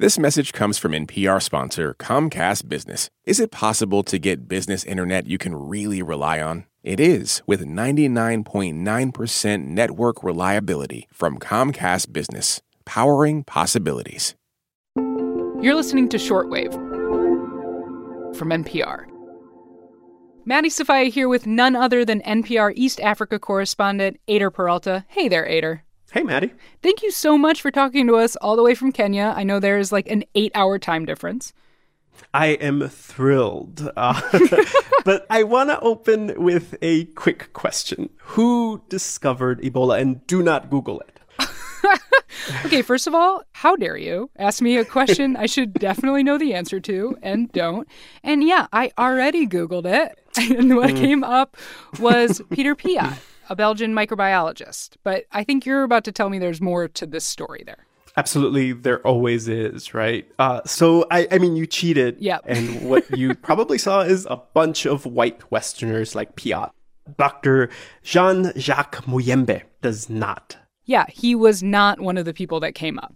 This 0.00 0.18
message 0.18 0.54
comes 0.54 0.78
from 0.78 0.92
NPR 0.92 1.42
sponsor 1.42 1.94
Comcast 1.98 2.70
Business. 2.70 3.10
Is 3.26 3.38
it 3.38 3.50
possible 3.50 4.02
to 4.04 4.18
get 4.18 4.48
business 4.48 4.82
internet 4.82 5.26
you 5.26 5.36
can 5.36 5.54
really 5.54 6.00
rely 6.00 6.40
on? 6.40 6.64
It 6.82 6.98
is 6.98 7.42
with 7.46 7.66
99.9% 7.66 9.66
network 9.66 10.24
reliability 10.24 11.06
from 11.12 11.38
Comcast 11.38 12.14
Business, 12.14 12.62
powering 12.86 13.44
possibilities. 13.44 14.34
You're 14.96 15.74
listening 15.74 16.08
to 16.08 16.16
Shortwave 16.16 16.72
from 18.34 18.48
NPR. 18.48 19.04
Maddie 20.46 20.70
Sofia 20.70 21.10
here 21.10 21.28
with 21.28 21.46
none 21.46 21.76
other 21.76 22.06
than 22.06 22.22
NPR 22.22 22.72
East 22.74 23.00
Africa 23.00 23.38
correspondent 23.38 24.18
Eyder 24.26 24.50
Peralta. 24.50 25.04
Hey 25.08 25.28
there, 25.28 25.46
Eyder. 25.46 25.82
Hey, 26.12 26.22
Maddie. 26.22 26.52
Thank 26.82 27.02
you 27.02 27.10
so 27.10 27.38
much 27.38 27.62
for 27.62 27.70
talking 27.70 28.06
to 28.08 28.16
us 28.16 28.34
all 28.36 28.56
the 28.56 28.62
way 28.62 28.74
from 28.74 28.90
Kenya. 28.90 29.32
I 29.36 29.44
know 29.44 29.60
there's 29.60 29.92
like 29.92 30.10
an 30.10 30.24
eight 30.34 30.50
hour 30.54 30.78
time 30.78 31.04
difference. 31.04 31.52
I 32.34 32.48
am 32.48 32.88
thrilled. 32.88 33.90
Uh, 33.96 34.20
but 35.04 35.26
I 35.30 35.44
want 35.44 35.70
to 35.70 35.80
open 35.80 36.34
with 36.42 36.76
a 36.82 37.06
quick 37.06 37.52
question 37.52 38.10
Who 38.18 38.82
discovered 38.88 39.60
Ebola? 39.62 40.00
And 40.00 40.26
do 40.26 40.42
not 40.42 40.70
Google 40.70 41.00
it. 41.00 41.20
okay, 42.66 42.82
first 42.82 43.06
of 43.06 43.14
all, 43.14 43.42
how 43.52 43.76
dare 43.76 43.96
you 43.96 44.30
ask 44.36 44.60
me 44.60 44.76
a 44.76 44.84
question 44.84 45.36
I 45.36 45.46
should 45.46 45.74
definitely 45.74 46.22
know 46.22 46.38
the 46.38 46.54
answer 46.54 46.80
to 46.80 47.16
and 47.22 47.50
don't. 47.52 47.88
And 48.22 48.42
yeah, 48.44 48.66
I 48.72 48.90
already 48.98 49.46
Googled 49.46 49.86
it. 49.86 50.16
And 50.56 50.76
what 50.76 50.90
mm. 50.90 50.96
came 50.96 51.24
up 51.24 51.56
was 51.98 52.40
Peter 52.50 52.76
Piot, 52.76 53.18
a 53.50 53.56
Belgian 53.56 53.92
microbiologist. 53.94 54.96
But 55.02 55.24
I 55.32 55.44
think 55.44 55.66
you're 55.66 55.82
about 55.82 56.04
to 56.04 56.12
tell 56.12 56.30
me 56.30 56.38
there's 56.38 56.62
more 56.62 56.88
to 56.88 57.06
this 57.06 57.26
story 57.26 57.62
there. 57.66 57.84
Absolutely, 58.16 58.72
there 58.72 59.06
always 59.06 59.46
is, 59.46 59.92
right? 59.94 60.26
Uh, 60.38 60.62
so, 60.64 61.06
I, 61.10 61.28
I 61.30 61.38
mean, 61.38 61.54
you 61.56 61.66
cheated. 61.66 62.16
Yeah. 62.18 62.38
and 62.44 62.88
what 62.88 63.08
you 63.16 63.34
probably 63.42 63.78
saw 63.78 64.00
is 64.00 64.26
a 64.30 64.36
bunch 64.54 64.86
of 64.86 65.04
white 65.04 65.50
Westerners 65.50 66.14
like 66.14 66.34
Piot. 66.34 66.70
Dr. 67.18 67.70
Jean 68.02 68.52
Jacques 68.56 69.04
Muyembe 69.04 69.62
does 69.82 70.08
not 70.08 70.56
yeah, 70.90 71.06
he 71.08 71.36
was 71.36 71.62
not 71.62 72.00
one 72.00 72.18
of 72.18 72.24
the 72.24 72.34
people 72.34 72.58
that 72.60 72.74
came 72.74 72.98
up. 72.98 73.14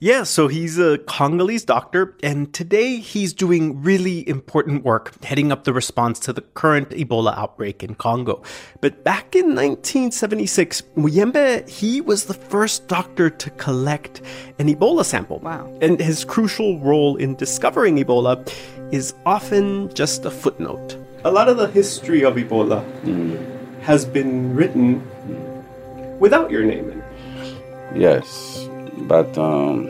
Yeah, 0.00 0.22
so 0.22 0.46
he's 0.46 0.78
a 0.78 0.98
Congolese 0.98 1.64
doctor, 1.64 2.16
and 2.22 2.54
today 2.54 2.98
he's 2.98 3.32
doing 3.32 3.82
really 3.82 4.28
important 4.28 4.84
work 4.84 5.24
heading 5.24 5.50
up 5.50 5.64
the 5.64 5.72
response 5.72 6.20
to 6.20 6.32
the 6.32 6.42
current 6.42 6.90
Ebola 6.90 7.36
outbreak 7.36 7.82
in 7.82 7.96
Congo. 7.96 8.44
But 8.80 9.02
back 9.02 9.34
in 9.34 9.56
1976, 9.56 10.82
Muyembe, 10.96 11.68
he 11.68 12.00
was 12.00 12.26
the 12.26 12.34
first 12.34 12.86
doctor 12.86 13.28
to 13.28 13.50
collect 13.50 14.22
an 14.60 14.68
Ebola 14.68 15.04
sample. 15.04 15.40
Wow. 15.40 15.76
And 15.82 15.98
his 15.98 16.24
crucial 16.24 16.78
role 16.78 17.16
in 17.16 17.34
discovering 17.34 17.96
Ebola 17.96 18.48
is 18.92 19.14
often 19.26 19.92
just 19.94 20.24
a 20.24 20.30
footnote. 20.30 20.96
A 21.24 21.30
lot 21.32 21.48
of 21.48 21.56
the 21.56 21.66
history 21.66 22.22
of 22.22 22.36
Ebola 22.36 22.88
mm. 23.02 23.80
has 23.80 24.04
been 24.04 24.54
written 24.54 25.02
without 26.20 26.52
your 26.52 26.62
name 26.62 26.88
in 26.88 26.98
it. 27.00 27.04
Yes, 27.96 28.67
but 29.06 29.36
um, 29.38 29.86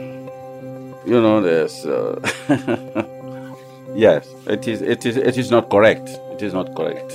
you 1.06 1.20
know, 1.20 1.40
there's 1.40 1.86
uh, 1.86 2.20
yes, 3.94 4.28
it 4.46 4.66
is. 4.68 4.82
It 4.82 5.06
is. 5.06 5.16
It 5.16 5.38
is 5.38 5.50
not 5.50 5.70
correct. 5.70 6.08
It 6.32 6.42
is 6.42 6.52
not 6.52 6.74
correct. 6.74 7.12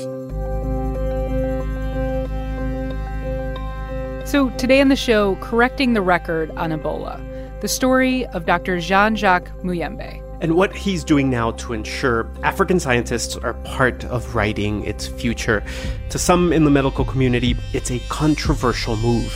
So 4.28 4.50
today 4.58 4.82
on 4.82 4.88
the 4.88 4.96
show, 4.96 5.36
correcting 5.42 5.94
the 5.94 6.02
record 6.02 6.50
on 6.52 6.72
Ebola, 6.72 7.22
the 7.62 7.68
story 7.68 8.26
of 8.28 8.46
Dr. 8.46 8.80
Jean-Jacques 8.80 9.52
Muyembe 9.62 10.24
and 10.44 10.56
what 10.56 10.76
he's 10.76 11.06
doing 11.06 11.30
now 11.30 11.52
to 11.52 11.72
ensure 11.72 12.30
African 12.44 12.78
scientists 12.78 13.38
are 13.38 13.54
part 13.64 14.04
of 14.04 14.36
writing 14.36 14.84
its 14.84 15.08
future. 15.08 15.64
To 16.10 16.20
some 16.20 16.52
in 16.52 16.66
the 16.66 16.70
medical 16.70 17.06
community, 17.06 17.56
it's 17.72 17.90
a 17.90 18.00
controversial 18.10 18.98
move. 18.98 19.34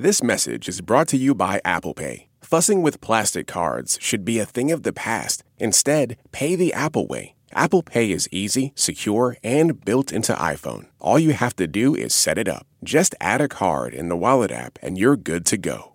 This 0.00 0.22
message 0.22 0.66
is 0.66 0.80
brought 0.80 1.08
to 1.08 1.18
you 1.18 1.34
by 1.34 1.60
Apple 1.62 1.92
Pay. 1.92 2.28
Fussing 2.40 2.80
with 2.80 3.02
plastic 3.02 3.46
cards 3.46 3.98
should 4.00 4.24
be 4.24 4.38
a 4.38 4.46
thing 4.46 4.72
of 4.72 4.82
the 4.82 4.94
past. 4.94 5.44
Instead, 5.58 6.16
pay 6.32 6.56
the 6.56 6.72
Apple 6.72 7.06
way. 7.06 7.34
Apple 7.52 7.82
Pay 7.82 8.10
is 8.10 8.26
easy, 8.32 8.72
secure, 8.74 9.36
and 9.44 9.84
built 9.84 10.10
into 10.10 10.32
iPhone. 10.32 10.86
All 11.00 11.18
you 11.18 11.34
have 11.34 11.54
to 11.56 11.66
do 11.66 11.94
is 11.94 12.14
set 12.14 12.38
it 12.38 12.48
up. 12.48 12.66
Just 12.82 13.14
add 13.20 13.42
a 13.42 13.46
card 13.46 13.92
in 13.92 14.08
the 14.08 14.16
Wallet 14.16 14.50
app 14.50 14.78
and 14.80 14.96
you're 14.96 15.18
good 15.18 15.44
to 15.44 15.58
go. 15.58 15.92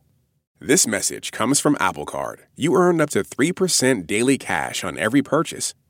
This 0.59 0.85
message 0.85 1.31
comes 1.31 1.59
from 1.59 1.75
Apple 1.79 2.05
Card. 2.05 2.45
You 2.55 2.75
earn 2.75 3.01
up 3.01 3.09
to 3.09 3.23
3% 3.23 4.05
daily 4.05 4.37
cash 4.37 4.83
on 4.83 4.99
every 4.99 5.23
purchase. 5.23 5.73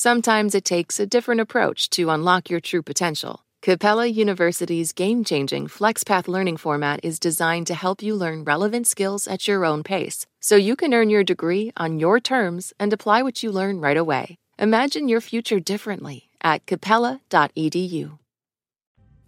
Sometimes 0.00 0.54
it 0.54 0.64
takes 0.64 1.00
a 1.00 1.06
different 1.08 1.40
approach 1.40 1.90
to 1.90 2.10
unlock 2.10 2.48
your 2.48 2.60
true 2.60 2.84
potential. 2.84 3.44
Capella 3.62 4.06
University's 4.06 4.92
game 4.92 5.24
changing 5.24 5.66
FlexPath 5.66 6.28
learning 6.28 6.56
format 6.56 7.00
is 7.02 7.18
designed 7.18 7.66
to 7.66 7.74
help 7.74 8.00
you 8.00 8.14
learn 8.14 8.44
relevant 8.44 8.86
skills 8.86 9.26
at 9.26 9.48
your 9.48 9.64
own 9.64 9.82
pace, 9.82 10.24
so 10.38 10.54
you 10.54 10.76
can 10.76 10.94
earn 10.94 11.10
your 11.10 11.24
degree 11.24 11.72
on 11.76 11.98
your 11.98 12.20
terms 12.20 12.72
and 12.78 12.92
apply 12.92 13.22
what 13.22 13.42
you 13.42 13.50
learn 13.50 13.80
right 13.80 13.96
away. 13.96 14.36
Imagine 14.56 15.08
your 15.08 15.20
future 15.20 15.58
differently 15.58 16.28
at 16.40 16.64
capella.edu. 16.64 18.20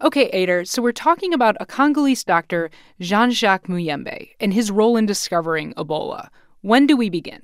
Okay, 0.01 0.31
Eyder, 0.31 0.65
so 0.65 0.81
we're 0.81 0.93
talking 0.93 1.33
about 1.33 1.57
a 1.59 1.65
Congolese 1.65 2.23
doctor, 2.23 2.69
Jean 2.97 3.31
Jacques 3.31 3.67
Muyembe, 3.67 4.29
and 4.39 4.53
his 4.53 4.71
role 4.71 4.95
in 4.95 5.05
discovering 5.05 5.73
Ebola. 5.73 6.29
When 6.61 6.87
do 6.87 6.95
we 6.95 7.09
begin? 7.09 7.41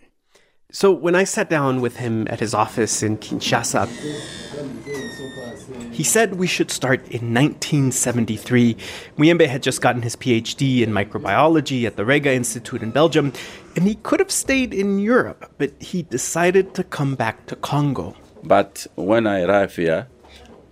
So, 0.70 0.92
when 0.92 1.16
I 1.16 1.24
sat 1.24 1.50
down 1.50 1.80
with 1.80 1.96
him 1.96 2.28
at 2.30 2.42
his 2.42 2.54
office 2.54 3.02
in 3.02 3.20
Kinshasa, 3.20 3.88
he 5.94 6.04
said 6.04 6.36
we 6.36 6.46
should 6.46 6.72
start 6.72 7.00
in 7.08 7.34
1973. 7.34 8.76
Muyembe 9.18 9.48
had 9.48 9.64
just 9.64 9.80
gotten 9.80 10.02
his 10.02 10.18
PhD 10.18 10.82
in 10.82 10.92
microbiology 10.92 11.86
at 11.86 11.96
the 11.96 12.04
Rega 12.04 12.34
Institute 12.34 12.84
in 12.84 12.92
Belgium, 12.92 13.32
and 13.78 13.88
he 13.88 13.96
could 13.96 14.20
have 14.20 14.30
stayed 14.30 14.74
in 14.74 15.00
Europe, 15.00 15.50
but 15.58 15.72
he 15.82 16.04
decided 16.04 16.74
to 16.74 16.84
come 16.84 17.16
back 17.16 17.46
to 17.46 17.56
Congo. 17.56 18.14
But 18.44 18.88
when 18.96 19.26
I 19.26 19.44
arrived 19.44 19.78
here, 19.78 20.08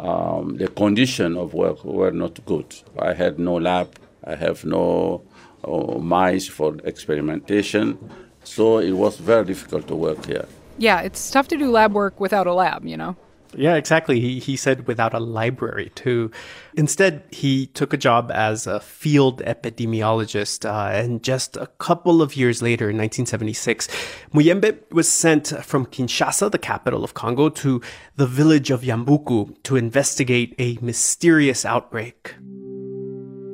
um, 0.02 0.58
the 0.58 0.68
condition 0.68 1.38
of 1.38 1.54
work 1.54 1.86
were 1.86 2.12
not 2.12 2.46
good. 2.46 2.76
I 3.00 3.14
had 3.14 3.40
no 3.40 3.54
lab, 3.54 3.96
I 4.26 4.36
have 4.36 4.66
no 4.66 5.24
uh, 5.64 5.98
mice 6.00 6.50
for 6.50 6.76
experimentation. 6.84 7.98
So 8.46 8.78
it 8.78 8.92
was 8.92 9.18
very 9.18 9.46
difficult 9.46 9.88
to 9.88 9.96
work 9.96 10.26
here. 10.26 10.46
Yeah, 10.78 11.02
it's 11.02 11.32
tough 11.32 11.48
to 11.50 11.58
do 11.58 11.72
lab 11.72 11.94
work 11.94 12.20
without 12.20 12.48
a 12.48 12.54
lab, 12.54 12.86
you 12.86 12.98
know? 12.98 13.16
Yeah, 13.58 13.76
exactly. 13.76 14.20
He, 14.20 14.40
he 14.40 14.58
said 14.58 14.88
without 14.88 15.14
a 15.14 15.20
library, 15.20 15.92
too. 15.96 16.32
Instead, 16.76 17.24
he 17.32 17.68
took 17.68 17.94
a 17.94 17.98
job 17.98 18.32
as 18.34 18.68
a 18.68 18.80
field 18.80 19.42
epidemiologist. 19.42 20.66
Uh, 20.66 20.92
and 20.94 21.24
just 21.24 21.56
a 21.56 21.68
couple 21.68 22.22
of 22.22 22.36
years 22.36 22.62
later, 22.62 22.90
in 22.90 22.98
1976, 22.98 23.88
Muyembe 24.34 24.78
was 24.92 25.08
sent 25.08 25.48
from 25.64 25.86
Kinshasa, 25.86 26.52
the 26.52 26.58
capital 26.58 27.04
of 27.04 27.14
Congo, 27.14 27.50
to 27.50 27.82
the 28.16 28.28
village 28.28 28.72
of 28.72 28.82
Yambuku 28.82 29.56
to 29.64 29.76
investigate 29.76 30.54
a 30.60 30.78
mysterious 30.82 31.66
outbreak. 31.66 32.36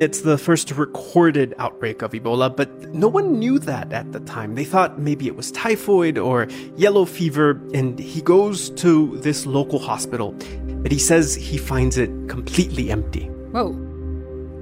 It's 0.01 0.21
the 0.21 0.35
first 0.35 0.71
recorded 0.71 1.53
outbreak 1.59 2.01
of 2.01 2.13
Ebola, 2.13 2.49
but 2.55 2.71
no 2.91 3.07
one 3.07 3.37
knew 3.37 3.59
that 3.59 3.93
at 3.93 4.11
the 4.13 4.19
time. 4.21 4.55
They 4.55 4.63
thought 4.63 4.97
maybe 4.97 5.27
it 5.27 5.35
was 5.35 5.51
typhoid 5.51 6.17
or 6.17 6.47
yellow 6.75 7.05
fever, 7.05 7.61
and 7.75 7.99
he 7.99 8.19
goes 8.19 8.71
to 8.81 9.19
this 9.19 9.45
local 9.45 9.77
hospital, 9.77 10.33
but 10.81 10.91
he 10.91 10.97
says 10.97 11.35
he 11.35 11.59
finds 11.59 11.99
it 11.99 12.09
completely 12.27 12.89
empty. 12.89 13.25
Whoa. 13.51 13.73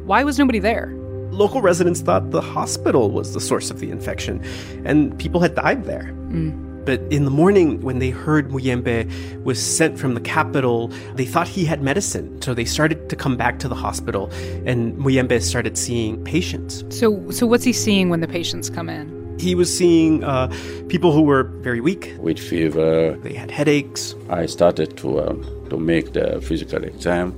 Why 0.03 0.25
was 0.25 0.37
nobody 0.37 0.59
there? 0.59 0.93
Local 1.31 1.61
residents 1.61 2.01
thought 2.01 2.31
the 2.31 2.41
hospital 2.41 3.09
was 3.09 3.33
the 3.33 3.39
source 3.39 3.71
of 3.71 3.79
the 3.79 3.91
infection, 3.91 4.43
and 4.83 5.17
people 5.17 5.39
had 5.39 5.55
died 5.55 5.85
there. 5.85 6.11
Mm. 6.27 6.68
But 6.85 7.01
in 7.11 7.25
the 7.25 7.31
morning, 7.31 7.81
when 7.81 7.99
they 7.99 8.09
heard 8.09 8.49
Muyembe 8.49 9.43
was 9.43 9.61
sent 9.61 9.99
from 9.99 10.13
the 10.13 10.21
capital, 10.21 10.87
they 11.15 11.25
thought 11.25 11.47
he 11.47 11.65
had 11.65 11.81
medicine. 11.81 12.41
So 12.41 12.53
they 12.53 12.65
started 12.65 13.09
to 13.09 13.15
come 13.15 13.37
back 13.37 13.59
to 13.59 13.67
the 13.67 13.75
hospital, 13.75 14.29
and 14.65 14.97
Muyembe 14.97 15.41
started 15.41 15.77
seeing 15.77 16.23
patients. 16.23 16.83
So, 16.89 17.29
so 17.31 17.45
what's 17.45 17.63
he 17.63 17.73
seeing 17.73 18.09
when 18.09 18.21
the 18.21 18.27
patients 18.27 18.69
come 18.69 18.89
in? 18.89 19.19
He 19.39 19.55
was 19.55 19.75
seeing 19.75 20.23
uh, 20.23 20.53
people 20.89 21.13
who 21.13 21.21
were 21.21 21.43
very 21.43 21.79
weak. 21.79 22.13
With 22.19 22.39
fever. 22.39 23.15
They 23.23 23.33
had 23.33 23.51
headaches. 23.51 24.15
I 24.29 24.47
started 24.47 24.97
to, 24.97 25.21
um, 25.21 25.67
to 25.69 25.77
make 25.77 26.13
the 26.13 26.41
physical 26.41 26.83
exam. 26.83 27.33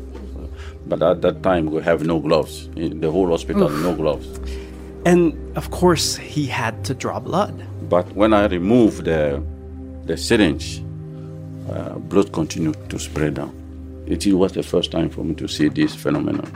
But 0.87 1.03
at 1.03 1.21
that 1.21 1.43
time, 1.43 1.67
we 1.67 1.81
have 1.83 2.03
no 2.03 2.19
gloves. 2.19 2.69
In 2.75 3.01
the 3.01 3.11
whole 3.11 3.29
hospital, 3.29 3.69
Oof. 3.71 3.83
no 3.83 3.95
gloves. 3.95 4.27
And 5.05 5.33
of 5.55 5.71
course, 5.71 6.17
he 6.17 6.47
had 6.47 6.83
to 6.85 6.93
draw 6.93 7.19
blood. 7.19 7.67
But 7.91 8.09
when 8.15 8.33
I 8.33 8.45
removed 8.45 9.03
the, 9.03 9.43
the 10.05 10.15
syringe, 10.15 10.81
uh, 11.69 11.99
blood 11.99 12.31
continued 12.31 12.89
to 12.89 12.97
spread 12.97 13.33
down. 13.33 13.53
It 14.07 14.25
was 14.27 14.53
the 14.53 14.63
first 14.63 14.91
time 14.91 15.09
for 15.09 15.25
me 15.25 15.35
to 15.35 15.47
see 15.49 15.67
this 15.67 15.93
phenomenon. 15.93 16.49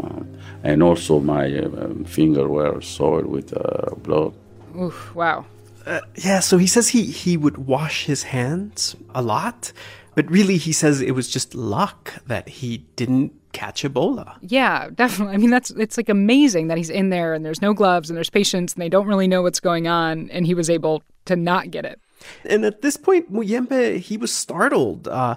Uh, 0.00 0.22
and 0.62 0.84
also 0.84 1.18
my 1.18 1.58
um, 1.58 2.04
finger 2.04 2.46
were 2.46 2.80
soiled 2.80 3.26
with 3.26 3.52
uh, 3.52 3.96
blood. 3.96 4.32
Oof, 4.80 5.12
wow. 5.16 5.44
Uh, 5.84 6.02
yeah, 6.14 6.38
so 6.38 6.56
he 6.56 6.68
says 6.68 6.90
he, 6.90 7.02
he 7.06 7.36
would 7.36 7.58
wash 7.58 8.04
his 8.04 8.22
hands 8.22 8.94
a 9.12 9.22
lot, 9.22 9.72
but 10.16 10.28
really 10.30 10.56
he 10.56 10.72
says 10.72 11.00
it 11.00 11.12
was 11.12 11.28
just 11.28 11.54
luck 11.54 12.14
that 12.26 12.48
he 12.48 12.78
didn't 12.96 13.32
catch 13.52 13.84
Ebola. 13.84 14.36
Yeah, 14.40 14.88
definitely. 14.92 15.34
I 15.34 15.36
mean, 15.36 15.50
that's 15.50 15.70
it's 15.70 15.96
like 15.96 16.08
amazing 16.08 16.66
that 16.68 16.78
he's 16.78 16.90
in 16.90 17.10
there 17.10 17.34
and 17.34 17.44
there's 17.44 17.62
no 17.62 17.74
gloves 17.74 18.10
and 18.10 18.16
there's 18.16 18.30
patients 18.30 18.74
and 18.74 18.82
they 18.82 18.88
don't 18.88 19.06
really 19.06 19.28
know 19.28 19.42
what's 19.42 19.60
going 19.60 19.86
on, 19.86 20.28
and 20.30 20.44
he 20.46 20.54
was 20.54 20.68
able 20.68 21.04
to 21.26 21.36
not 21.36 21.70
get 21.70 21.84
it. 21.84 22.00
And 22.44 22.64
at 22.64 22.80
this 22.80 22.96
point, 22.96 23.32
Muyembe 23.32 23.98
he 23.98 24.16
was 24.16 24.32
startled, 24.32 25.06
uh, 25.06 25.36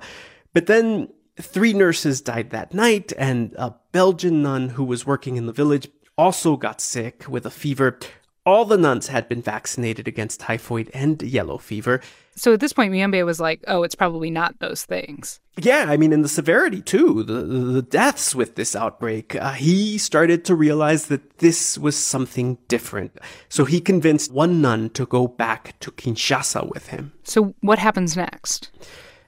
but 0.54 0.66
then 0.66 1.10
three 1.40 1.74
nurses 1.74 2.22
died 2.22 2.50
that 2.52 2.74
night, 2.74 3.12
and 3.18 3.54
a 3.58 3.76
Belgian 3.92 4.42
nun 4.42 4.70
who 4.70 4.86
was 4.86 5.06
working 5.06 5.36
in 5.36 5.46
the 5.46 5.54
village 5.54 5.90
also 6.18 6.56
got 6.56 6.80
sick 6.82 7.26
with 7.28 7.46
a 7.46 7.52
fever. 7.52 8.00
All 8.46 8.66
the 8.66 8.78
nuns 8.78 9.08
had 9.08 9.28
been 9.30 9.42
vaccinated 9.42 10.08
against 10.08 10.40
typhoid 10.40 10.90
and 10.94 11.22
yellow 11.22 11.58
fever. 11.58 12.02
So 12.36 12.54
at 12.54 12.62
this 12.62 12.72
point, 12.72 12.94
Muyembe 12.94 13.26
was 13.26 13.40
like, 13.40 13.62
oh, 13.68 13.84
it's 13.84 13.96
probably 13.96 14.32
not 14.32 14.60
those 14.60 14.86
things. 14.86 15.42
Yeah, 15.58 15.86
I 15.90 15.98
mean, 15.98 16.14
in 16.14 16.22
the 16.22 16.30
severity 16.30 16.82
too, 16.82 17.24
the, 17.24 17.42
the 17.44 17.82
deaths 17.82 18.34
with 18.34 18.56
this 18.56 18.78
outbreak, 18.78 19.36
uh, 19.36 19.52
he 19.52 19.98
started 19.98 20.46
to 20.46 20.56
realize 20.56 21.08
that 21.08 21.40
this 21.40 21.78
was 21.78 21.98
something 21.98 22.58
different. 22.70 23.20
So 23.50 23.66
he 23.66 23.82
convinced 23.82 24.32
one 24.32 24.62
nun 24.62 24.90
to 24.92 25.06
go 25.06 25.28
back 25.28 25.78
to 25.82 25.92
Kinshasa 25.92 26.70
with 26.74 26.88
him. 26.88 27.12
So 27.24 27.56
what 27.60 27.78
happens 27.78 28.16
next? 28.16 28.72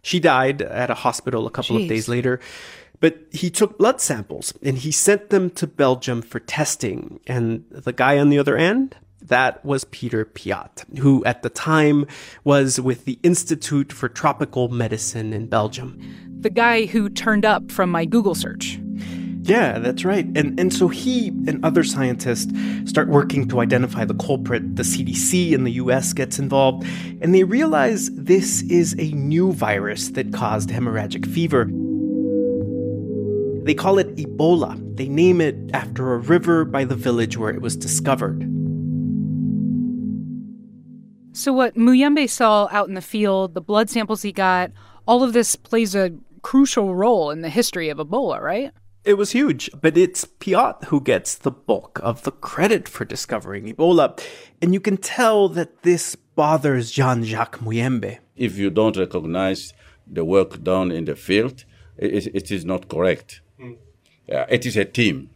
She 0.02 0.20
died 0.20 0.62
at 0.62 0.90
a 0.90 0.96
hospital 0.96 1.46
a 1.46 1.52
couple 1.52 1.76
Jeez. 1.76 1.84
of 1.84 1.90
days 1.90 2.08
later. 2.08 2.40
But 3.02 3.26
he 3.32 3.50
took 3.50 3.78
blood 3.78 4.00
samples 4.00 4.54
and 4.64 4.78
he 4.78 4.92
sent 4.92 5.32
them 5.32 5.50
to 5.52 5.68
Belgium 5.68 6.22
for 6.22 6.40
testing. 6.40 7.20
And 7.28 7.66
the 7.70 7.92
guy 7.92 8.18
on 8.18 8.30
the 8.30 8.40
other 8.40 8.56
end, 8.56 8.96
that 9.22 9.64
was 9.66 9.84
Peter 9.86 10.24
Piot, 10.24 10.98
who 11.00 11.26
at 11.26 11.44
the 11.44 11.50
time 11.50 12.06
was 12.44 12.80
with 12.80 13.06
the 13.06 13.20
Institute 13.24 13.92
for 13.92 14.08
Tropical 14.08 14.70
Medicine 14.70 15.34
in 15.34 15.48
Belgium. 15.48 16.00
The 16.40 16.50
guy 16.50 16.86
who 16.86 17.10
turned 17.10 17.46
up 17.46 17.72
from 17.72 17.92
my 17.92 18.06
Google 18.06 18.36
search. 18.36 18.80
Yeah, 19.44 19.80
that's 19.80 20.06
right. 20.06 20.26
And 20.38 20.60
and 20.60 20.72
so 20.72 20.88
he 20.88 21.30
and 21.48 21.64
other 21.66 21.84
scientists 21.84 22.54
start 22.86 23.10
working 23.10 23.48
to 23.48 23.60
identify 23.60 24.06
the 24.06 24.14
culprit. 24.14 24.76
The 24.76 24.84
CDC 24.84 25.52
in 25.54 25.64
the 25.64 25.72
US 25.74 26.14
gets 26.14 26.38
involved, 26.38 26.86
and 27.22 27.34
they 27.34 27.44
realize 27.44 28.12
this 28.12 28.62
is 28.64 28.96
a 29.00 29.12
new 29.14 29.52
virus 29.52 30.10
that 30.10 30.32
caused 30.32 30.70
hemorrhagic 30.70 31.26
fever. 31.26 31.68
They 33.64 33.74
call 33.76 34.00
it 34.00 34.16
Ebola. 34.16 34.76
They 34.98 35.08
name 35.08 35.40
it 35.40 35.56
after 35.74 36.14
a 36.14 36.18
river 36.18 36.66
by 36.66 36.84
the 36.84 36.96
village 36.96 37.38
where 37.38 37.54
it 37.54 37.62
was 37.62 37.78
discovered. 37.78 38.42
So, 41.34 41.54
what 41.54 41.76
Muyembe 41.76 42.30
saw 42.30 42.68
out 42.72 42.88
in 42.88 42.96
the 42.96 43.02
field, 43.02 43.54
the 43.54 43.62
blood 43.62 43.90
samples 43.90 44.22
he 44.22 44.32
got, 44.32 44.72
all 45.08 45.24
of 45.24 45.34
this 45.34 45.56
plays 45.56 45.96
a 45.96 46.12
crucial 46.42 46.96
role 46.96 47.30
in 47.30 47.42
the 47.42 47.50
history 47.50 47.90
of 47.90 48.00
Ebola, 48.00 48.42
right? 48.42 48.72
It 49.04 49.16
was 49.16 49.32
huge, 49.32 49.70
but 49.80 49.98
it's 49.98 50.26
Piot 50.26 50.86
who 50.86 51.02
gets 51.02 51.36
the 51.36 51.52
bulk 51.52 52.00
of 52.04 52.24
the 52.24 52.32
credit 52.32 52.88
for 52.88 53.06
discovering 53.06 53.66
Ebola. 53.66 54.20
And 54.62 54.74
you 54.74 54.80
can 54.80 54.98
tell 54.98 55.50
that 55.50 55.84
this 55.84 56.16
bothers 56.16 56.92
Jean 56.92 57.24
Jacques 57.24 57.60
Muyembe. 57.60 58.20
If 58.36 58.58
you 58.58 58.70
don't 58.70 58.98
recognize 58.98 59.74
the 60.06 60.26
work 60.26 60.62
done 60.62 60.92
in 60.92 61.06
the 61.06 61.16
field, 61.16 61.66
it, 62.02 62.36
it 62.36 62.52
is 62.52 62.66
not 62.66 62.90
correct. 62.90 63.42
Mm. 63.60 63.78
Yeah, 64.28 64.46
it 64.50 64.66
is 64.66 64.78
a 64.78 64.86
team. 64.86 65.30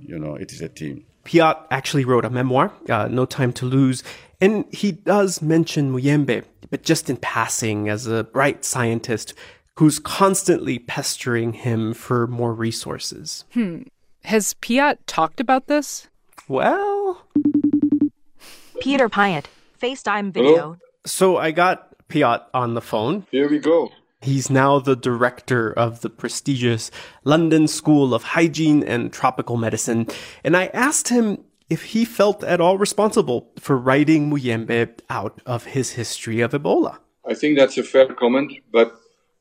You 0.00 0.18
know, 0.18 0.36
it 0.36 0.52
is 0.52 0.60
a 0.60 0.68
team. 0.68 1.04
Piot 1.24 1.56
actually 1.70 2.04
wrote 2.04 2.24
a 2.24 2.30
memoir, 2.30 2.72
uh, 2.88 3.08
No 3.08 3.24
Time 3.24 3.52
to 3.54 3.66
Lose, 3.66 4.02
and 4.40 4.64
he 4.72 4.92
does 4.92 5.40
mention 5.40 5.92
Muyembe, 5.92 6.44
but 6.70 6.82
just 6.82 7.08
in 7.08 7.16
passing 7.16 7.88
as 7.88 8.06
a 8.06 8.24
bright 8.24 8.64
scientist 8.64 9.34
who's 9.76 9.98
constantly 9.98 10.78
pestering 10.78 11.52
him 11.52 11.94
for 11.94 12.26
more 12.26 12.52
resources. 12.52 13.44
Hmm. 13.52 13.82
Has 14.24 14.54
Piot 14.54 14.98
talked 15.06 15.40
about 15.40 15.66
this? 15.66 16.08
Well. 16.48 17.22
Peter 18.80 19.08
Piot, 19.08 19.46
FaceTime 19.80 20.32
video. 20.32 20.56
Hello? 20.56 20.76
So 21.06 21.36
I 21.36 21.50
got 21.52 21.96
Piot 22.08 22.42
on 22.52 22.74
the 22.74 22.80
phone. 22.80 23.26
Here 23.30 23.48
we 23.48 23.58
go. 23.58 23.90
He's 24.22 24.48
now 24.48 24.78
the 24.78 24.94
director 24.94 25.72
of 25.72 26.00
the 26.00 26.10
prestigious 26.10 26.90
London 27.24 27.66
School 27.66 28.14
of 28.14 28.22
Hygiene 28.22 28.82
and 28.84 29.12
Tropical 29.12 29.56
Medicine. 29.56 30.06
And 30.44 30.56
I 30.56 30.66
asked 30.66 31.08
him 31.08 31.44
if 31.68 31.82
he 31.84 32.04
felt 32.04 32.44
at 32.44 32.60
all 32.60 32.78
responsible 32.78 33.50
for 33.58 33.76
writing 33.76 34.30
Muyembe 34.30 35.00
out 35.10 35.40
of 35.46 35.64
his 35.64 35.92
history 35.92 36.40
of 36.40 36.52
Ebola. 36.52 36.98
I 37.26 37.34
think 37.34 37.58
that's 37.58 37.78
a 37.78 37.82
fair 37.82 38.12
comment, 38.14 38.52
but 38.70 38.94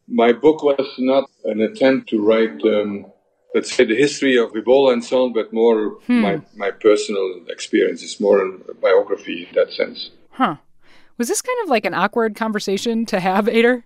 my 0.08 0.34
book 0.34 0.64
was 0.64 0.96
not 0.98 1.30
an 1.46 1.62
attempt 1.62 2.10
to 2.10 2.22
write, 2.22 2.64
um, 2.64 3.06
let's 3.54 3.72
say, 3.74 3.86
the 3.86 3.96
history 3.96 4.38
of 4.38 4.52
Ebola 4.54 4.94
and 4.94 5.04
so 5.04 5.26
on, 5.26 5.34
but 5.34 5.54
more 5.54 6.00
hmm. 6.08 6.22
my, 6.22 6.42
my 6.56 6.72
personal 6.72 7.42
experience. 7.50 8.02
It's 8.02 8.20
more 8.20 8.46
a 8.46 8.74
biography 8.74 9.48
in 9.48 9.56
that 9.56 9.72
sense. 9.72 10.12
Huh. 10.32 10.56
Was 11.18 11.28
this 11.28 11.42
kind 11.42 11.58
of 11.64 11.70
like 11.70 11.86
an 11.86 11.94
awkward 11.94 12.36
conversation 12.36 13.06
to 13.08 13.20
have, 13.20 13.46
Eyder? 13.46 13.84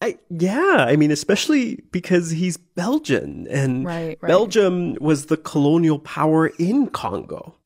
I, 0.00 0.18
yeah, 0.30 0.86
I 0.88 0.96
mean, 0.96 1.10
especially 1.10 1.82
because 1.90 2.30
he's 2.30 2.56
Belgian, 2.56 3.48
and 3.50 3.84
right, 3.84 4.18
right. 4.20 4.28
Belgium 4.28 4.94
was 5.00 5.26
the 5.26 5.36
colonial 5.36 5.98
power 5.98 6.48
in 6.58 6.88
Congo. 6.88 7.56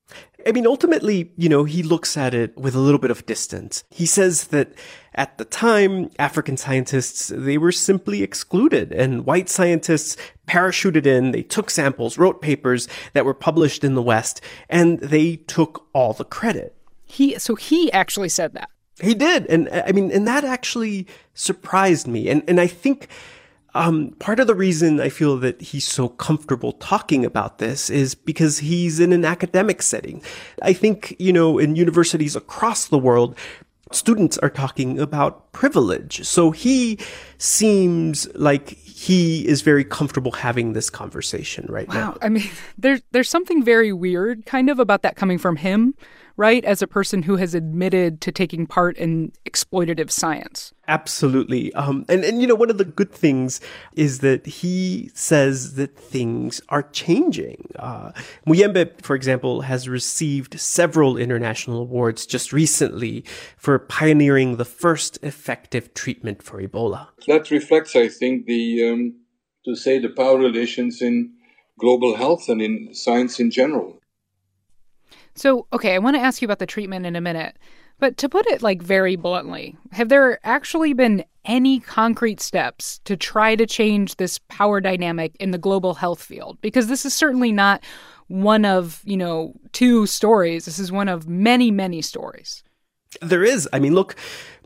I 0.47 0.53
mean, 0.53 0.67
ultimately, 0.67 1.31
you 1.37 1.49
know, 1.49 1.65
he 1.65 1.83
looks 1.83 2.17
at 2.17 2.35
it 2.35 2.57
with 2.57 2.75
a 2.75 2.81
little 2.81 2.99
bit 2.99 3.11
of 3.11 3.25
distance. 3.27 3.85
He 3.91 4.07
says 4.07 4.49
that 4.49 4.73
at 5.15 5.39
the 5.39 5.45
time, 5.45 6.11
African 6.19 6.57
scientists, 6.57 7.29
they 7.29 7.59
were 7.59 7.71
simply 7.71 8.23
excluded 8.23 8.93
and 8.93 9.25
white 9.25 9.49
scientists 9.49 10.17
parachuted 10.49 11.07
in, 11.07 11.31
they 11.31 11.43
took 11.43 11.71
samples, 11.71 12.19
wrote 12.19 12.43
papers 12.43 12.89
that 13.13 13.25
were 13.25 13.35
published 13.35 13.85
in 13.85 13.95
the 13.95 14.03
West, 14.03 14.41
and 14.69 14.99
they 15.01 15.37
took 15.37 15.87
all 15.93 16.13
the 16.13 16.25
credit. 16.25 16.75
He, 17.05 17.39
so 17.39 17.55
he 17.55 17.93
actually 17.93 18.31
said 18.31 18.55
that. 18.55 18.71
He 19.01 19.15
did. 19.15 19.47
And 19.47 19.69
I 19.71 19.93
mean, 19.93 20.11
and 20.11 20.27
that 20.27 20.45
actually 20.45 21.07
surprised 21.35 22.07
me. 22.07 22.29
And, 22.29 22.43
and 22.47 22.61
I 22.61 22.67
think, 22.67 23.09
um, 23.75 24.11
part 24.19 24.39
of 24.39 24.47
the 24.47 24.55
reason 24.55 25.01
I 25.01 25.09
feel 25.09 25.39
that 25.39 25.61
he's 25.61 25.87
so 25.87 26.09
comfortable 26.09 26.73
talking 26.73 27.25
about 27.25 27.59
this 27.59 27.89
is 27.89 28.15
because 28.15 28.59
he's 28.59 29.01
in 29.01 29.13
an 29.13 29.25
academic 29.25 29.81
setting. 29.81 30.23
I 30.61 30.75
think, 30.75 31.17
you 31.19 31.33
know, 31.33 31.59
in 31.59 31.75
universities 31.75 32.37
across 32.37 32.89
the 32.89 32.99
world, 32.99 33.37
students 33.91 34.37
are 34.39 34.51
talking 34.51 34.99
about 34.99 35.53
privilege. 35.53 36.27
So 36.27 36.51
he 36.51 36.99
seems 37.39 38.29
like 38.35 38.71
he 38.71 39.47
is 39.47 39.63
very 39.63 39.85
comfortable 39.85 40.33
having 40.33 40.75
this 40.75 40.91
conversation 40.91 41.67
right 41.69 41.89
wow. 41.89 41.95
now. 41.95 42.19
I 42.21 42.29
mean, 42.29 42.49
there's 42.79 43.01
there's 43.13 43.31
something 43.31 43.65
very 43.65 43.93
weird 43.93 44.45
kind 44.45 44.69
of 44.69 44.79
about 44.79 45.03
that 45.03 45.17
coming 45.17 45.39
from 45.39 45.57
him 45.57 45.95
right? 46.37 46.65
As 46.65 46.83
a 46.83 46.87
person 46.87 47.23
who 47.23 47.37
has 47.37 47.55
admitted 47.55 48.21
to 48.23 48.33
taking 48.33 48.67
part 48.67 48.97
in 48.97 49.33
exploitative 49.45 50.11
science. 50.11 50.73
Absolutely. 50.89 51.73
Um, 51.75 52.05
and, 52.09 52.25
and, 52.25 52.41
you 52.41 52.47
know, 52.47 52.55
one 52.55 52.71
of 52.71 52.79
the 52.79 52.85
good 52.85 53.13
things 53.13 53.61
is 53.95 54.19
that 54.19 54.47
he 54.47 55.11
says 55.15 55.75
that 55.75 55.97
things 55.97 56.61
are 56.69 56.83
changing. 56.83 57.71
Uh, 57.79 58.13
Muyembe, 58.47 59.01
for 59.01 59.15
example, 59.15 59.63
has 59.63 59.89
received 59.89 60.59
several 60.59 61.17
international 61.17 61.81
awards 61.81 62.27
just 62.27 62.53
recently 62.53 63.25
for 63.57 63.79
pioneering 63.79 64.57
the 64.57 64.65
first 64.65 65.19
effective 65.23 65.95
treatment 65.95 66.43
for 66.43 66.61
Ebola. 66.61 67.09
That 67.27 67.51
reflects, 67.51 67.95
I 67.95 68.09
think, 68.09 68.47
the, 68.47 68.91
um, 68.91 69.15
to 69.65 69.77
say, 69.77 69.99
the 69.99 70.09
power 70.09 70.39
relations 70.39 71.01
in 71.01 71.33
global 71.79 72.17
health 72.17 72.49
and 72.49 72.61
in 72.61 72.93
science 72.93 73.39
in 73.41 73.51
general. 73.51 73.99
So, 75.35 75.67
okay, 75.73 75.95
I 75.95 75.99
want 75.99 76.17
to 76.17 76.23
ask 76.23 76.43
you 76.43 76.47
about 76.47 76.59
the 76.59 76.67
treatment 76.67 77.07
in 77.07 77.17
a 77.17 77.21
minute. 77.21 77.57
But 77.99 78.17
to 78.17 78.29
put 78.29 78.47
it 78.49 78.63
like 78.63 78.83
very 78.83 79.17
bluntly, 79.17 79.77
have 79.93 80.09
there 80.09 80.41
actually 80.45 80.93
been 80.93 81.25
any 81.45 81.79
concrete 81.79 82.41
steps 82.41 83.01
to 83.05 83.17
try 83.17 83.55
to 83.55 83.67
change 83.67 84.17
this 84.17 84.39
power 84.49 84.81
dynamic 84.81 85.37
in 85.39 85.53
the 85.53 85.59
global 85.59 85.95
health 85.95 86.21
field? 86.21 86.59
Because 86.61 86.89
this 86.89 87.07
is 87.07 87.15
certainly 87.15 87.53
not 87.53 87.85
one 88.27 88.65
of, 88.65 89.03
you 89.05 89.17
know, 89.17 89.55
two 89.73 90.07
stories. 90.07 90.65
This 90.65 90.79
is 90.79 90.91
one 90.91 91.09
of 91.09 91.29
many, 91.29 91.71
many 91.71 92.03
stories. 92.03 92.65
There 93.21 93.45
is. 93.45 93.69
I 93.73 93.79
mean, 93.79 93.95
look, 93.95 94.17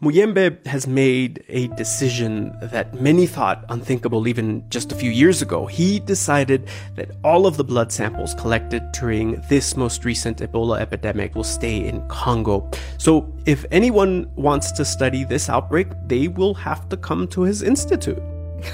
Muyembe 0.01 0.65
has 0.67 0.87
made 0.87 1.43
a 1.49 1.69
decision 1.69 2.55
that 2.61 3.01
many 3.01 3.27
thought 3.27 3.65
unthinkable 3.71 4.29
even 4.29 4.63
just 4.69 4.93
a 4.93 4.95
few 4.95 5.11
years 5.11 5.43
ago. 5.43 5.67
He 5.67 6.01
decided 6.01 6.69
that 6.97 7.11
all 7.25 7.47
of 7.47 7.57
the 7.57 7.65
blood 7.65 7.91
samples 7.91 8.35
collected 8.35 8.83
during 8.93 9.43
this 9.49 9.77
most 9.77 10.05
recent 10.05 10.39
Ebola 10.39 10.81
epidemic 10.81 11.35
will 11.35 11.45
stay 11.45 11.87
in 11.87 12.07
Congo. 12.09 12.71
So 12.99 13.33
if 13.47 13.65
anyone 13.71 14.31
wants 14.37 14.71
to 14.73 14.85
study 14.85 15.25
this 15.25 15.49
outbreak, 15.49 15.89
they 16.07 16.29
will 16.29 16.55
have 16.55 16.89
to 16.91 16.97
come 16.97 17.27
to 17.29 17.43
his 17.43 17.63
institute. 17.63 18.23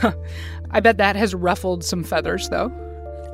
I 0.71 0.81
bet 0.81 0.99
that 0.99 1.17
has 1.17 1.35
ruffled 1.35 1.85
some 1.85 2.03
feathers, 2.03 2.49
though. 2.49 2.73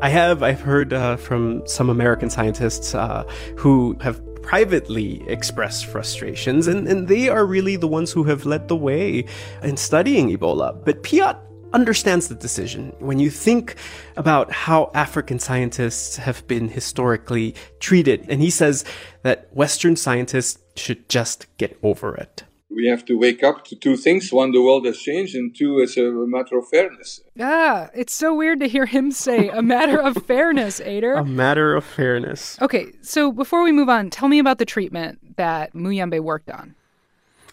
I 0.00 0.10
have. 0.10 0.44
I've 0.44 0.60
heard 0.60 0.92
uh, 0.92 1.16
from 1.16 1.66
some 1.66 1.90
American 1.90 2.30
scientists 2.30 2.94
uh, 2.94 3.24
who 3.56 3.96
have 4.00 4.22
privately 4.42 5.28
express 5.28 5.82
frustrations, 5.82 6.68
and, 6.68 6.86
and 6.86 7.08
they 7.08 7.28
are 7.28 7.44
really 7.44 7.74
the 7.74 7.88
ones 7.88 8.12
who 8.12 8.22
have 8.24 8.46
led 8.46 8.68
the 8.68 8.76
way 8.76 9.24
in 9.62 9.76
studying 9.76 10.30
Ebola. 10.30 10.84
But 10.84 11.02
Piot 11.02 11.36
understands 11.72 12.28
the 12.28 12.36
decision. 12.36 12.92
When 13.00 13.18
you 13.18 13.28
think 13.28 13.74
about 14.16 14.52
how 14.52 14.92
African 14.94 15.40
scientists 15.40 16.16
have 16.16 16.46
been 16.46 16.68
historically 16.68 17.56
treated, 17.80 18.24
and 18.28 18.40
he 18.40 18.50
says 18.50 18.84
that 19.22 19.48
Western 19.52 19.96
scientists 19.96 20.60
should 20.76 21.08
just 21.08 21.46
get 21.58 21.76
over 21.82 22.14
it 22.14 22.44
we 22.70 22.86
have 22.86 23.04
to 23.06 23.18
wake 23.18 23.42
up 23.42 23.64
to 23.66 23.76
two 23.76 23.96
things. 23.96 24.32
One, 24.32 24.52
the 24.52 24.62
world 24.62 24.84
has 24.86 24.98
changed, 24.98 25.34
and 25.34 25.54
two, 25.54 25.78
it's 25.78 25.96
a 25.96 26.10
matter 26.10 26.58
of 26.58 26.68
fairness. 26.68 27.20
Ah, 27.40 27.88
it's 27.94 28.14
so 28.14 28.34
weird 28.34 28.60
to 28.60 28.68
hear 28.68 28.86
him 28.86 29.10
say 29.10 29.48
a 29.48 29.62
matter 29.62 30.00
of 30.00 30.22
fairness, 30.26 30.80
Eyder. 30.80 31.18
A 31.18 31.24
matter 31.24 31.74
of 31.74 31.84
fairness. 31.84 32.60
Okay, 32.60 32.92
so 33.00 33.32
before 33.32 33.62
we 33.62 33.72
move 33.72 33.88
on, 33.88 34.10
tell 34.10 34.28
me 34.28 34.38
about 34.38 34.58
the 34.58 34.66
treatment 34.66 35.36
that 35.36 35.72
Muyembe 35.72 36.20
worked 36.20 36.50
on. 36.50 36.74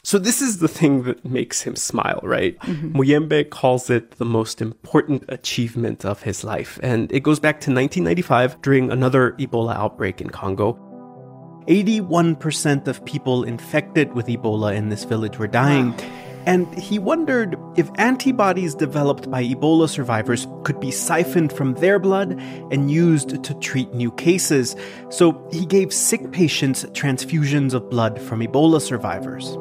So 0.04 0.20
this 0.20 0.40
is 0.40 0.60
the 0.60 0.68
thing 0.68 1.02
that 1.04 1.26
makes 1.26 1.64
him 1.64 1.76
smile, 1.76 2.20
right? 2.22 2.60
Mm-hmm. 2.60 2.96
Muyembe 2.96 3.50
calls 3.50 3.90
it 3.90 4.12
the 4.20 4.26
most 4.26 4.62
important 4.62 5.24
achievement 5.30 6.06
of 6.06 6.22
his 6.22 6.44
life. 6.44 6.80
And 6.84 7.12
it 7.12 7.22
goes 7.24 7.40
back 7.40 7.56
to 7.62 7.72
1995 7.72 8.62
during 8.62 8.92
another 8.92 9.32
Ebola 9.40 9.76
outbreak 9.76 10.22
in 10.22 10.30
Congo. 10.30 10.78
81% 11.68 12.88
of 12.88 13.04
people 13.06 13.44
infected 13.44 14.14
with 14.14 14.28
Ebola 14.28 14.76
in 14.76 14.90
this 14.90 15.04
village 15.04 15.38
were 15.38 15.48
dying. 15.48 15.92
Wow. 15.92 16.10
And 16.46 16.72
he 16.78 17.00
wondered 17.00 17.58
if 17.76 17.90
antibodies 17.96 18.76
developed 18.76 19.32
by 19.32 19.44
Ebola 19.44 19.90
survivors 19.90 20.46
could 20.64 20.80
be 20.80 20.92
siphoned 20.92 21.52
from 21.52 21.74
their 21.76 21.98
blood 21.98 22.40
and 22.72 22.92
used 22.92 23.44
to 23.44 23.54
treat 23.56 23.92
new 23.96 24.12
cases. 24.12 24.76
So 25.10 25.44
he 25.52 25.66
gave 25.66 25.92
sick 25.92 26.32
patients 26.32 26.86
transfusions 26.86 27.74
of 27.74 27.90
blood 27.90 28.22
from 28.22 28.42
Ebola 28.42 28.80
survivors. 28.80 29.58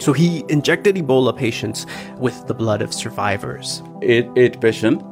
So 0.00 0.12
he 0.12 0.44
injected 0.48 0.94
Ebola 0.94 1.36
patients 1.36 1.86
with 2.18 2.46
the 2.46 2.54
blood 2.54 2.82
of 2.82 2.94
survivors. 2.94 3.82
Eight, 4.00 4.28
eight 4.36 4.60
patients, 4.60 5.04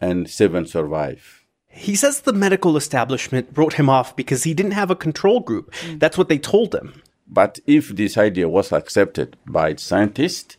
and 0.00 0.30
seven 0.30 0.64
survive. 0.64 1.39
He 1.70 1.94
says 1.96 2.20
the 2.20 2.32
medical 2.32 2.76
establishment 2.76 3.48
wrote 3.54 3.74
him 3.74 3.88
off 3.88 4.14
because 4.16 4.44
he 4.44 4.54
didn't 4.54 4.72
have 4.72 4.90
a 4.90 4.96
control 4.96 5.40
group. 5.40 5.72
Mm. 5.86 6.00
That's 6.00 6.18
what 6.18 6.28
they 6.28 6.38
told 6.38 6.74
him. 6.74 7.02
But 7.26 7.60
if 7.66 7.90
this 7.90 8.18
idea 8.18 8.48
was 8.48 8.72
accepted 8.72 9.36
by 9.46 9.76
scientists, 9.76 10.56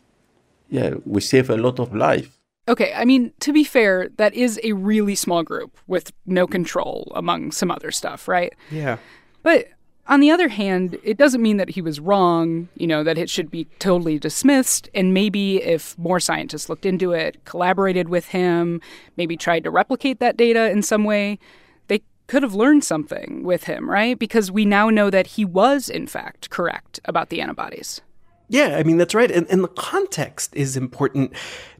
yeah, 0.70 0.94
we 1.04 1.20
save 1.20 1.50
a 1.50 1.56
lot 1.56 1.78
of 1.78 1.94
life. 1.94 2.38
Okay, 2.66 2.92
I 2.94 3.04
mean, 3.04 3.32
to 3.40 3.52
be 3.52 3.64
fair, 3.64 4.08
that 4.16 4.34
is 4.34 4.58
a 4.62 4.72
really 4.72 5.14
small 5.14 5.42
group 5.42 5.76
with 5.86 6.12
no 6.24 6.46
control 6.46 7.12
among 7.14 7.52
some 7.52 7.70
other 7.70 7.90
stuff, 7.90 8.26
right? 8.26 8.54
Yeah. 8.70 8.98
But 9.42 9.68
on 10.08 10.20
the 10.20 10.30
other 10.30 10.48
hand, 10.48 10.98
it 11.02 11.16
doesn't 11.16 11.42
mean 11.42 11.58
that 11.58 11.70
he 11.70 11.82
was 11.82 12.00
wrong, 12.00 12.68
you 12.74 12.86
know, 12.86 13.04
that 13.04 13.18
it 13.18 13.30
should 13.30 13.50
be 13.50 13.66
totally 13.78 14.18
dismissed. 14.18 14.88
And 14.94 15.14
maybe 15.14 15.62
if 15.62 15.96
more 15.96 16.18
scientists 16.18 16.68
looked 16.68 16.84
into 16.84 17.12
it, 17.12 17.44
collaborated 17.44 18.08
with 18.08 18.28
him, 18.28 18.80
maybe 19.16 19.36
tried 19.36 19.64
to 19.64 19.70
replicate 19.70 20.18
that 20.18 20.36
data 20.36 20.70
in 20.70 20.82
some 20.82 21.04
way, 21.04 21.38
they 21.86 22.02
could 22.26 22.42
have 22.42 22.54
learned 22.54 22.82
something 22.84 23.42
with 23.44 23.64
him, 23.64 23.88
right? 23.88 24.18
Because 24.18 24.50
we 24.50 24.64
now 24.64 24.90
know 24.90 25.08
that 25.08 25.28
he 25.28 25.44
was, 25.44 25.88
in 25.88 26.06
fact, 26.06 26.50
correct 26.50 26.98
about 27.04 27.28
the 27.28 27.40
antibodies. 27.40 28.00
Yeah, 28.52 28.76
I 28.76 28.82
mean, 28.82 28.98
that's 28.98 29.14
right. 29.14 29.30
And, 29.30 29.46
and 29.48 29.64
the 29.64 29.68
context 29.68 30.54
is 30.54 30.76
important 30.76 31.32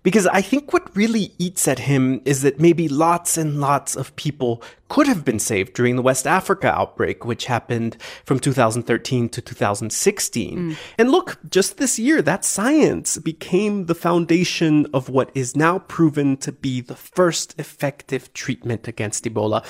because 0.03 0.27
I 0.27 0.41
think 0.41 0.73
what 0.73 0.97
really 0.97 1.35
eats 1.39 1.69
at 1.69 1.81
him 1.81 2.23
is 2.25 2.41
that 2.41 2.59
maybe 2.59 2.89
lots 2.89 3.37
and 3.37 3.61
lots 3.61 3.95
of 3.95 4.17
people 4.17 4.63
could 4.89 5.07
have 5.07 5.23
been 5.23 5.39
saved 5.39 5.75
during 5.75 5.97
the 5.97 6.03
West 6.03 6.27
Africa 6.27 6.69
outbreak, 6.69 7.27
which 7.27 7.45
happened 7.45 7.99
from 8.25 8.39
2013 8.39 9.29
to 9.29 9.43
2016. 9.43 10.59
Mm. 10.59 10.77
And 10.97 11.11
look, 11.11 11.39
just 11.51 11.77
this 11.77 11.99
year, 11.99 12.23
that 12.23 12.43
science 12.43 13.19
became 13.19 13.85
the 13.85 13.95
foundation 13.95 14.87
of 14.95 15.11
what 15.11 15.31
is 15.35 15.55
now 15.55 15.81
proven 15.81 16.39
to 16.39 16.53
be 16.53 16.81
the 16.81 16.97
first 16.97 17.55
effective 17.59 18.33
treatment 18.33 18.89
against 18.89 19.25
Ebola 19.25 19.63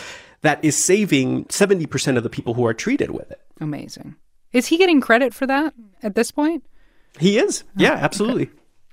that 0.43 0.65
is 0.65 0.77
saving 0.77 1.47
70% 1.47 2.17
of 2.17 2.23
the 2.23 2.31
people 2.31 2.55
who 2.55 2.65
are 2.65 2.75
treated 2.75 3.11
with 3.11 3.29
it. 3.33 3.41
Amazing. 3.61 4.15
Is 4.53 4.67
he 4.67 4.79
getting 4.79 5.01
credit 5.01 5.35
for 5.35 5.47
that 5.47 5.75
at 6.03 6.15
this 6.15 6.31
point? 6.31 6.65
He 7.19 7.39
is. 7.39 7.65
Yeah, 7.77 7.95
oh, 7.95 8.05
absolutely. 8.05 8.51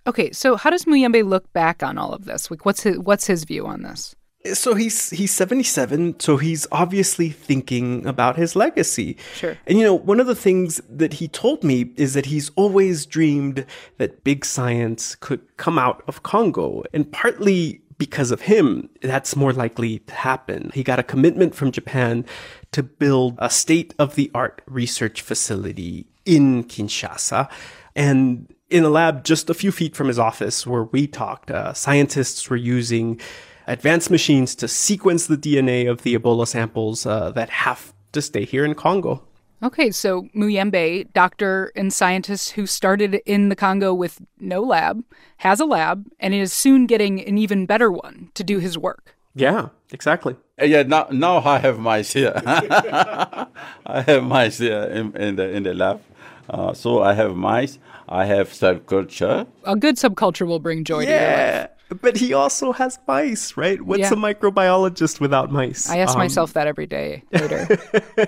Okay. 0.08 0.24
okay. 0.26 0.32
so 0.32 0.56
how 0.56 0.70
does 0.70 0.86
Muyembe 0.86 1.28
look 1.28 1.52
back 1.54 1.84
on 1.84 1.98
all 1.98 2.14
of 2.14 2.26
this? 2.26 2.50
Like 2.52 2.66
what's 2.66 2.84
his 2.84 3.00
what's 3.00 3.28
his 3.28 3.44
view 3.44 3.66
on 3.66 3.84
this? 3.84 4.16
So 4.54 4.74
he's 4.74 5.10
he's 5.10 5.34
77, 5.34 6.22
so 6.22 6.38
he's 6.38 6.66
obviously 6.72 7.30
thinking 7.30 8.06
about 8.06 8.38
his 8.38 8.56
legacy. 8.56 9.18
Sure. 9.36 9.58
And 9.68 9.78
you 9.78 9.84
know, 9.84 9.94
one 9.94 10.22
of 10.22 10.28
the 10.28 10.36
things 10.36 10.82
that 10.90 11.14
he 11.14 11.28
told 11.28 11.62
me 11.62 11.92
is 11.98 12.14
that 12.14 12.28
he's 12.28 12.50
always 12.56 13.06
dreamed 13.06 13.66
that 13.98 14.24
big 14.24 14.46
science 14.46 15.16
could 15.16 15.42
come 15.58 15.78
out 15.78 16.04
of 16.08 16.24
Congo, 16.24 16.84
and 16.94 17.12
partly 17.12 17.82
because 17.98 18.32
of 18.32 18.42
him, 18.42 18.90
that's 19.02 19.36
more 19.36 19.52
likely 19.52 20.00
to 20.00 20.14
happen. 20.14 20.72
He 20.74 20.84
got 20.84 21.00
a 21.00 21.04
commitment 21.04 21.54
from 21.54 21.74
Japan 21.74 22.26
to 22.72 22.82
build 22.82 23.36
a 23.40 23.50
state 23.50 23.94
of 24.00 24.16
the 24.16 24.32
art 24.34 24.62
research 24.66 25.22
facility 25.22 26.08
in 26.26 26.64
Kinshasa. 26.64 27.50
And 27.96 28.54
in 28.70 28.84
a 28.84 28.90
lab 28.90 29.24
just 29.24 29.50
a 29.50 29.54
few 29.54 29.72
feet 29.72 29.96
from 29.96 30.08
his 30.08 30.20
office 30.20 30.66
where 30.66 30.84
we 30.84 31.08
talked, 31.08 31.52
uh, 31.52 31.74
scientists 31.74 32.50
were 32.50 32.56
using 32.56 33.20
advanced 33.68 34.10
machines 34.10 34.56
to 34.56 34.68
sequence 34.68 35.28
the 35.28 35.38
DNA 35.38 35.90
of 35.90 36.02
the 36.04 36.18
Ebola 36.18 36.48
samples 36.48 37.06
uh, 37.06 37.32
that 37.32 37.50
have 37.50 37.94
to 38.12 38.22
stay 38.22 38.46
here 38.46 38.66
in 38.66 38.76
Congo. 38.76 39.24
Okay, 39.62 39.92
so 39.92 40.24
Muyembe, 40.34 41.12
doctor 41.14 41.72
and 41.76 41.92
scientist 41.92 42.52
who 42.52 42.66
started 42.66 43.16
in 43.26 43.50
the 43.50 43.56
Congo 43.58 43.94
with 43.94 44.22
no 44.40 44.62
lab, 44.62 45.04
has 45.38 45.60
a 45.60 45.66
lab 45.66 46.06
and 46.20 46.34
is 46.34 46.54
soon 46.54 46.88
getting 46.88 47.22
an 47.22 47.38
even 47.38 47.66
better 47.66 47.92
one 47.92 48.30
to 48.36 48.44
do 48.44 48.60
his 48.60 48.78
work. 48.78 49.18
Yeah, 49.36 49.70
exactly. 49.92 50.38
Uh, 50.60 50.66
yeah, 50.66 50.84
now 50.84 51.08
now 51.12 51.40
I 51.40 51.60
have 51.60 51.78
mice 51.78 52.14
here. 52.14 52.34
I 52.46 54.02
have 54.08 54.24
mice 54.24 54.60
here 54.60 54.84
in, 54.84 55.16
in 55.16 55.36
the 55.36 55.50
in 55.50 55.64
the 55.64 55.74
lab. 55.74 56.02
Uh, 56.50 56.74
so 56.74 57.04
I 57.04 57.14
have 57.14 57.36
mice. 57.36 57.80
I 58.08 58.26
have 58.26 58.50
subculture. 58.50 59.48
A 59.66 59.76
good 59.76 59.96
subculture 59.96 60.48
will 60.48 60.60
bring 60.60 60.84
joy 60.84 61.02
yeah, 61.02 61.08
to 61.08 61.14
your 61.14 61.62
life. 61.62 62.02
But 62.02 62.18
he 62.18 62.34
also 62.34 62.72
has 62.72 63.00
mice, 63.08 63.58
right? 63.58 63.82
What's 63.82 64.02
yeah. 64.02 64.14
a 64.14 64.16
microbiologist 64.16 65.20
without 65.20 65.52
mice? 65.52 65.90
I 65.90 65.98
ask 65.98 66.14
um, 66.14 66.20
myself 66.20 66.54
that 66.54 66.68
every 66.68 66.86
day 66.86 67.24
later. 67.32 67.68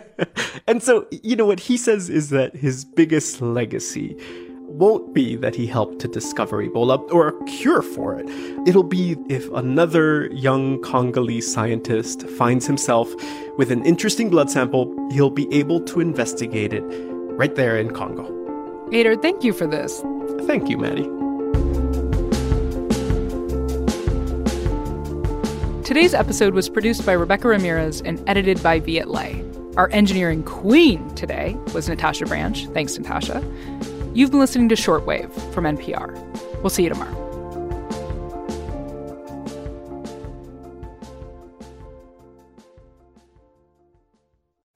and 0.68 0.82
so, 0.82 1.08
you 1.12 1.36
know, 1.36 1.46
what 1.46 1.60
he 1.60 1.78
says 1.78 2.10
is 2.10 2.30
that 2.30 2.56
his 2.56 2.86
biggest 2.86 3.42
legacy 3.42 4.16
won't 4.72 5.13
be 5.13 5.36
that 5.36 5.54
he 5.54 5.68
helped 5.68 6.00
to 6.00 6.08
discover 6.08 6.66
Ebola 6.66 7.12
or 7.12 7.28
a 7.30 7.44
cure 7.46 7.82
for 7.82 8.18
it. 8.18 8.28
It'll 8.68 8.84
be 8.84 9.18
if 9.30 9.50
another 9.51 10.28
young 10.28 10.82
Congolese 10.82 11.51
scientist 11.51 12.28
finds 12.30 12.66
himself 12.66 13.13
with 13.58 13.70
an 13.70 13.86
interesting 13.86 14.30
blood 14.30 14.50
sample, 14.50 14.96
he'll 15.12 15.30
be 15.30 15.54
able 15.54 15.82
to 15.82 16.00
investigate 16.00 16.74
it 16.74 16.84
right 17.38 17.55
there 17.55 17.77
in 17.77 17.91
Congo. 17.91 18.23
Eyder, 18.91 19.21
thank 19.21 19.43
you 19.43 19.53
for 19.53 19.65
this. 19.65 20.01
Thank 20.47 20.69
you, 20.69 20.77
Maddie. 20.77 21.09
Today's 25.83 26.13
episode 26.13 26.53
was 26.53 26.69
produced 26.69 27.05
by 27.05 27.13
Rebecca 27.13 27.47
Ramirez 27.47 28.01
and 28.01 28.23
edited 28.27 28.61
by 28.63 28.79
Viet 28.79 29.09
Le. 29.09 29.43
Our 29.75 29.89
engineering 29.91 30.43
queen 30.43 31.13
today 31.15 31.57
was 31.73 31.89
Natasha 31.89 32.25
Branch. 32.25 32.67
Thanks, 32.67 32.97
Natasha. 32.97 33.43
You've 34.13 34.31
been 34.31 34.39
listening 34.39 34.69
to 34.69 34.75
Shortwave 34.75 35.31
from 35.53 35.65
NPR. 35.65 36.13
We'll 36.61 36.69
see 36.69 36.83
you 36.83 36.89
tomorrow. 36.89 37.30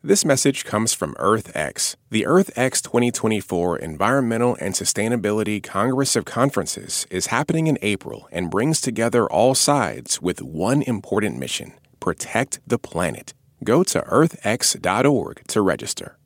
This 0.07 0.23
message 0.23 0.65
comes 0.65 0.93
from 0.93 1.15
EarthX. 1.15 1.95
The 2.11 2.27
EarthX 2.27 2.79
2024 2.83 3.79
Environmental 3.79 4.55
and 4.61 4.75
Sustainability 4.75 5.63
Congress 5.63 6.15
of 6.15 6.25
Conferences 6.25 7.07
is 7.09 7.33
happening 7.33 7.65
in 7.65 7.79
April 7.81 8.27
and 8.31 8.51
brings 8.51 8.79
together 8.79 9.25
all 9.27 9.55
sides 9.55 10.21
with 10.21 10.43
one 10.43 10.83
important 10.83 11.39
mission 11.39 11.73
protect 11.99 12.59
the 12.67 12.77
planet. 12.77 13.33
Go 13.63 13.81
to 13.81 13.99
earthx.org 14.01 15.41
to 15.47 15.61
register. 15.63 16.19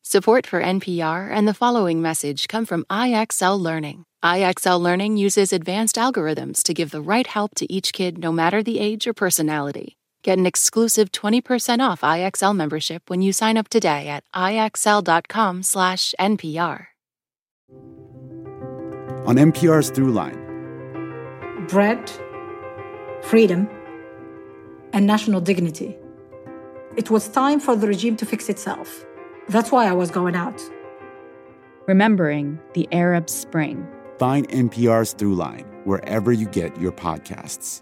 Support 0.00 0.46
for 0.46 0.62
NPR 0.62 1.28
and 1.30 1.46
the 1.46 1.52
following 1.52 2.00
message 2.00 2.48
come 2.48 2.64
from 2.64 2.86
IXL 2.88 3.60
Learning. 3.60 4.04
IXL 4.24 4.80
Learning 4.80 5.18
uses 5.18 5.52
advanced 5.52 5.96
algorithms 5.96 6.62
to 6.62 6.72
give 6.72 6.90
the 6.90 7.02
right 7.02 7.26
help 7.26 7.54
to 7.56 7.70
each 7.70 7.92
kid 7.92 8.16
no 8.16 8.32
matter 8.32 8.62
the 8.62 8.78
age 8.78 9.06
or 9.06 9.12
personality. 9.12 9.97
Get 10.28 10.36
an 10.36 10.44
exclusive 10.44 11.08
20% 11.10 11.80
off 11.80 12.02
IXL 12.02 12.54
membership 12.54 13.08
when 13.08 13.22
you 13.22 13.32
sign 13.32 13.56
up 13.56 13.70
today 13.70 14.08
at 14.08 14.24
IXL.com/NPR. 14.34 16.86
On 19.24 19.38
NPR's 19.38 19.90
Throughline, 19.90 20.36
bread, 21.70 22.10
freedom, 23.22 23.70
and 24.92 25.06
national 25.06 25.40
dignity. 25.40 25.96
It 26.94 27.10
was 27.10 27.28
time 27.28 27.58
for 27.58 27.74
the 27.74 27.86
regime 27.86 28.16
to 28.16 28.26
fix 28.26 28.50
itself. 28.50 29.06
That's 29.48 29.72
why 29.72 29.86
I 29.86 29.94
was 29.94 30.10
going 30.10 30.36
out. 30.36 30.60
Remembering 31.86 32.58
the 32.74 32.86
Arab 32.92 33.30
Spring. 33.30 33.88
Find 34.18 34.46
NPR's 34.50 35.14
Throughline 35.14 35.64
wherever 35.86 36.32
you 36.32 36.48
get 36.48 36.78
your 36.78 36.92
podcasts. 36.92 37.80